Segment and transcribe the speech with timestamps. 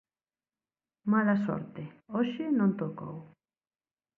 [1.11, 3.15] Mala sorte, hoxe non tocou.